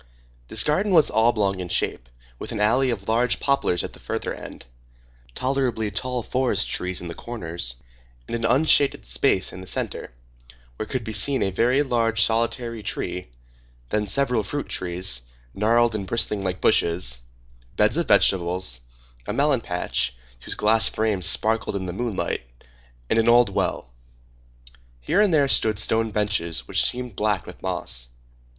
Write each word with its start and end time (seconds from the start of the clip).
This 0.47 0.63
garden 0.63 0.93
was 0.93 1.11
oblong 1.11 1.59
in 1.59 1.69
shape, 1.69 2.09
with 2.39 2.51
an 2.51 2.59
alley 2.59 2.89
of 2.89 3.07
large 3.07 3.39
poplars 3.39 3.83
at 3.83 3.93
the 3.93 3.99
further 3.99 4.33
end, 4.33 4.65
tolerably 5.35 5.91
tall 5.91 6.23
forest 6.23 6.67
trees 6.67 7.01
in 7.01 7.07
the 7.07 7.13
corners, 7.13 7.75
and 8.27 8.35
an 8.35 8.43
unshaded 8.43 9.05
space 9.05 9.53
in 9.53 9.61
the 9.61 9.67
centre, 9.67 10.11
where 10.77 10.87
could 10.87 11.03
be 11.03 11.13
seen 11.13 11.43
a 11.43 11.51
very 11.51 11.83
large, 11.83 12.19
solitary 12.23 12.81
tree, 12.81 13.27
then 13.89 14.07
several 14.07 14.41
fruit 14.41 14.67
trees, 14.67 15.21
gnarled 15.53 15.93
and 15.93 16.07
bristling 16.07 16.41
like 16.41 16.61
bushes, 16.61 17.19
beds 17.75 17.95
of 17.95 18.07
vegetables, 18.07 18.79
a 19.27 19.33
melon 19.33 19.61
patch, 19.61 20.15
whose 20.45 20.55
glass 20.55 20.89
frames 20.89 21.27
sparkled 21.27 21.75
in 21.75 21.85
the 21.85 21.93
moonlight, 21.93 22.41
and 23.07 23.19
an 23.19 23.29
old 23.29 23.49
well. 23.53 23.93
Here 24.99 25.21
and 25.21 25.31
there 25.31 25.47
stood 25.47 25.77
stone 25.77 26.09
benches 26.09 26.67
which 26.67 26.83
seemed 26.83 27.15
black 27.15 27.45
with 27.45 27.61
moss. 27.61 28.07